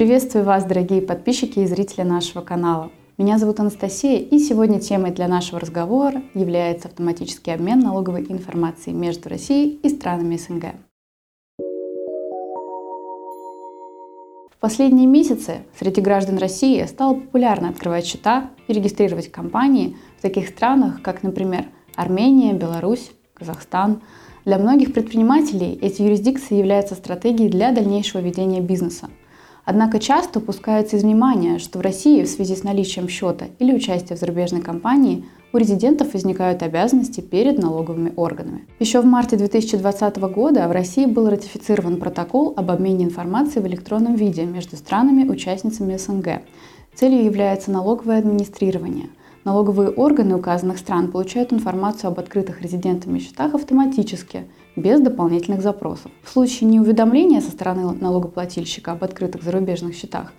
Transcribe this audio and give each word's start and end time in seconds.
Приветствую 0.00 0.46
вас, 0.46 0.64
дорогие 0.64 1.02
подписчики 1.02 1.58
и 1.58 1.66
зрители 1.66 2.04
нашего 2.04 2.40
канала. 2.40 2.90
Меня 3.18 3.36
зовут 3.36 3.60
Анастасия, 3.60 4.18
и 4.18 4.38
сегодня 4.38 4.80
темой 4.80 5.10
для 5.10 5.28
нашего 5.28 5.60
разговора 5.60 6.22
является 6.32 6.88
автоматический 6.88 7.50
обмен 7.50 7.80
налоговой 7.80 8.24
информацией 8.30 8.96
между 8.96 9.28
Россией 9.28 9.78
и 9.82 9.90
странами 9.90 10.38
СНГ. 10.38 10.64
В 14.50 14.58
последние 14.58 15.06
месяцы 15.06 15.64
среди 15.78 16.00
граждан 16.00 16.38
России 16.38 16.82
стало 16.86 17.16
популярно 17.16 17.68
открывать 17.68 18.06
счета 18.06 18.48
и 18.68 18.72
регистрировать 18.72 19.30
компании 19.30 19.98
в 20.18 20.22
таких 20.22 20.48
странах, 20.48 21.02
как, 21.02 21.22
например, 21.22 21.66
Армения, 21.94 22.54
Беларусь, 22.54 23.10
Казахстан. 23.34 24.00
Для 24.46 24.56
многих 24.56 24.94
предпринимателей 24.94 25.78
эти 25.82 26.00
юрисдикции 26.00 26.54
являются 26.54 26.94
стратегией 26.94 27.50
для 27.50 27.70
дальнейшего 27.70 28.22
ведения 28.22 28.62
бизнеса– 28.62 29.10
Однако 29.70 30.00
часто 30.00 30.40
упускается 30.40 30.96
из 30.96 31.04
внимания, 31.04 31.60
что 31.60 31.78
в 31.78 31.82
России 31.82 32.24
в 32.24 32.28
связи 32.28 32.56
с 32.56 32.64
наличием 32.64 33.08
счета 33.08 33.46
или 33.60 33.72
участия 33.72 34.16
в 34.16 34.18
зарубежной 34.18 34.62
компании 34.62 35.26
у 35.52 35.58
резидентов 35.58 36.12
возникают 36.12 36.64
обязанности 36.64 37.20
перед 37.20 37.56
налоговыми 37.58 38.12
органами. 38.16 38.66
Еще 38.80 39.00
в 39.00 39.04
марте 39.04 39.36
2020 39.36 40.16
года 40.34 40.66
в 40.66 40.72
России 40.72 41.06
был 41.06 41.30
ратифицирован 41.30 41.98
протокол 41.98 42.52
об 42.56 42.68
обмене 42.68 43.04
информацией 43.04 43.62
в 43.62 43.68
электронном 43.68 44.16
виде 44.16 44.44
между 44.44 44.74
странами-участницами 44.74 45.96
СНГ. 45.96 46.42
Целью 46.96 47.24
является 47.24 47.70
налоговое 47.70 48.18
администрирование– 48.18 49.06
Налоговые 49.44 49.88
органы 49.88 50.36
указанных 50.36 50.78
стран 50.78 51.10
получают 51.10 51.52
информацию 51.52 52.08
об 52.08 52.18
открытых 52.20 52.60
резидентами 52.60 53.18
счетах 53.18 53.54
автоматически, 53.54 54.44
без 54.76 55.00
дополнительных 55.00 55.62
запросов. 55.62 56.10
В 56.22 56.28
случае 56.28 56.68
неуведомления 56.68 57.40
со 57.40 57.50
стороны 57.50 57.90
налогоплательщика 57.92 58.92
об 58.92 59.02
открытых 59.02 59.42
зарубежных 59.42 59.94
счетах 59.94 60.34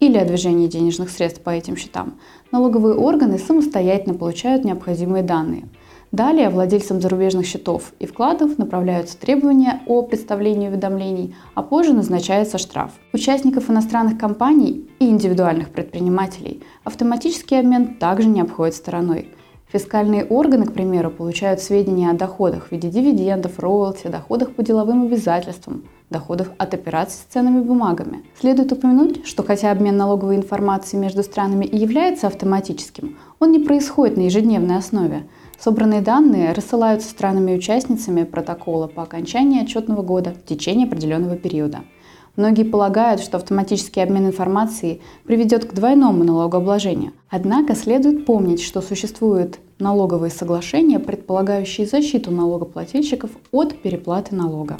или 0.00 0.16
о 0.16 0.24
движении 0.24 0.68
денежных 0.68 1.10
средств 1.10 1.42
по 1.42 1.50
этим 1.50 1.76
счетам, 1.76 2.14
налоговые 2.50 2.94
органы 2.94 3.38
самостоятельно 3.38 4.14
получают 4.14 4.64
необходимые 4.64 5.22
данные– 5.22 5.68
Далее 6.12 6.50
владельцам 6.50 7.00
зарубежных 7.00 7.46
счетов 7.46 7.92
и 7.98 8.06
вкладов 8.06 8.58
направляются 8.58 9.18
требования 9.18 9.82
о 9.86 10.02
представлении 10.02 10.68
уведомлений, 10.68 11.34
а 11.54 11.62
позже 11.62 11.92
назначается 11.92 12.58
штраф. 12.58 12.92
Участников 13.12 13.68
иностранных 13.68 14.16
компаний 14.16 14.88
и 15.00 15.08
индивидуальных 15.08 15.70
предпринимателей 15.70 16.62
автоматический 16.84 17.56
обмен 17.56 17.96
также 17.96 18.28
не 18.28 18.40
обходит 18.40 18.76
стороной. 18.76 19.30
Фискальные 19.72 20.24
органы, 20.24 20.66
к 20.66 20.72
примеру, 20.72 21.10
получают 21.10 21.60
сведения 21.60 22.10
о 22.10 22.14
доходах 22.14 22.68
в 22.68 22.72
виде 22.72 22.88
дивидендов, 22.88 23.58
роялти, 23.58 24.06
доходах 24.06 24.52
по 24.52 24.62
деловым 24.62 25.06
обязательствам, 25.06 25.82
доходах 26.08 26.52
от 26.56 26.72
операций 26.72 27.18
с 27.18 27.32
ценными 27.32 27.60
бумагами. 27.60 28.22
Следует 28.40 28.70
упомянуть, 28.70 29.26
что 29.26 29.42
хотя 29.42 29.72
обмен 29.72 29.96
налоговой 29.96 30.36
информацией 30.36 31.02
между 31.02 31.24
странами 31.24 31.64
и 31.64 31.76
является 31.76 32.28
автоматическим, 32.28 33.18
он 33.40 33.50
не 33.50 33.58
происходит 33.58 34.16
на 34.16 34.22
ежедневной 34.22 34.76
основе. 34.76 35.24
Собранные 35.58 36.02
данные 36.02 36.52
рассылаются 36.52 37.08
странами-участницами 37.08 38.24
протокола 38.24 38.88
по 38.88 39.02
окончании 39.02 39.62
отчетного 39.62 40.02
года 40.02 40.34
в 40.34 40.46
течение 40.46 40.86
определенного 40.86 41.36
периода. 41.36 41.80
Многие 42.36 42.64
полагают, 42.64 43.22
что 43.22 43.38
автоматический 43.38 44.02
обмен 44.02 44.26
информацией 44.26 45.00
приведет 45.24 45.64
к 45.64 45.72
двойному 45.72 46.22
налогообложению. 46.22 47.12
Однако 47.30 47.74
следует 47.74 48.26
помнить, 48.26 48.62
что 48.62 48.82
существуют 48.82 49.58
налоговые 49.78 50.30
соглашения, 50.30 50.98
предполагающие 50.98 51.86
защиту 51.86 52.30
налогоплательщиков 52.30 53.30
от 53.52 53.80
переплаты 53.80 54.34
налога. 54.34 54.76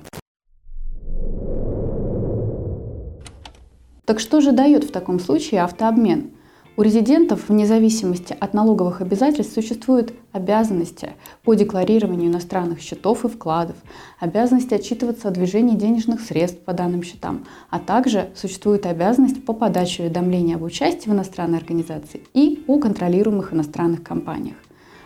Так 4.05 4.20
что 4.20 4.40
же 4.42 4.52
дает 4.52 4.84
в 4.84 4.92
таком 4.92 5.18
случае 5.18 5.62
автообмен? 5.62 6.36
У 6.78 6.82
резидентов, 6.82 7.48
вне 7.48 7.64
зависимости 7.64 8.36
от 8.38 8.52
налоговых 8.52 9.00
обязательств, 9.00 9.55
существуют 9.55 10.12
обязанности 10.32 11.12
по 11.42 11.55
декларированию 11.55 12.30
иностранных 12.30 12.80
счетов 12.80 13.24
и 13.24 13.28
вкладов, 13.28 13.77
обязанности 14.20 14.74
отчитываться 14.74 15.28
о 15.28 15.30
движении 15.30 15.74
денежных 15.74 16.20
средств 16.20 16.61
по 16.67 16.74
данным 16.74 17.02
счетам, 17.02 17.46
а 17.70 17.78
также 17.78 18.28
существует 18.34 18.84
обязанность 18.84 19.42
по 19.42 19.55
подаче 19.55 20.02
уведомления 20.02 20.56
об 20.56 20.64
участии 20.64 21.08
в 21.08 21.14
иностранной 21.14 21.56
организации 21.56 22.20
и 22.34 22.62
о 22.67 22.78
контролируемых 22.78 23.55
иностранных 23.55 24.02
компаниях. 24.02 24.56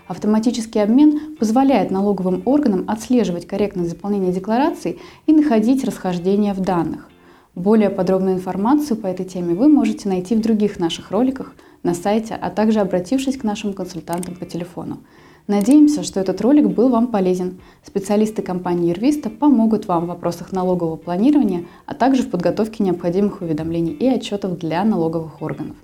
Автоматический 0.09 0.81
обмен 0.81 1.37
позволяет 1.37 1.93
налоговым 1.93 2.43
органам 2.47 2.85
отслеживать 2.89 3.47
корректность 3.47 3.91
заполнения 3.91 4.33
деклараций 4.33 4.99
и 5.27 5.33
находить 5.33 5.85
расхождения 5.85 6.53
в 6.53 6.59
данных. 6.59 7.10
Более 7.57 7.91
подробную 7.91 8.37
информацию 8.37 8.97
по 8.97 9.09
этой 9.09 9.27
теме 9.27 9.55
вы 9.55 9.69
можете 9.69 10.09
найти 10.09 10.37
в 10.37 10.41
других 10.41 10.79
наших 10.79 11.11
роликах 11.11 11.55
на 11.83 11.95
сайте, 11.95 12.39
а 12.41 12.49
также 12.49 12.79
обратившись 12.79 13.37
к 13.37 13.45
нашим 13.45 13.73
консультантам 13.73 14.37
по 14.37 14.47
телефону. 14.47 14.99
Надеемся, 15.49 16.05
что 16.05 16.21
этот 16.21 16.41
ролик 16.43 16.69
был 16.69 16.91
вам 16.91 17.09
полезен. 17.09 17.59
Специалисты 17.85 18.41
компании 18.41 18.93
Ирвиста 18.93 19.31
помогут 19.31 19.89
вам 19.89 20.05
в 20.05 20.09
вопросах 20.09 20.53
налогового 20.53 20.95
планирования, 20.95 21.65
а 21.87 21.95
также 21.95 22.23
в 22.23 22.31
подготовке 22.31 22.85
необходимых 22.85 23.43
уведомлений 23.43 23.95
и 23.95 24.07
отчетов 24.07 24.57
для 24.57 24.85
налоговых 24.85 25.43
органов. 25.43 25.75